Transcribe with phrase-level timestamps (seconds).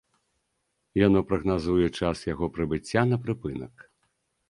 [1.07, 3.75] Яно прагназуе час яго прыбыцця на прыпынак.